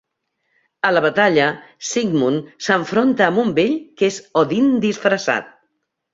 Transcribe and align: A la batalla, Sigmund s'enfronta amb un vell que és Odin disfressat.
A 0.87 0.89
la 0.93 1.03
batalla, 1.05 1.49
Sigmund 1.89 2.49
s'enfronta 2.69 3.27
amb 3.27 3.43
un 3.45 3.53
vell 3.61 3.77
que 4.01 4.09
és 4.11 4.19
Odin 4.43 4.75
disfressat. 4.89 5.55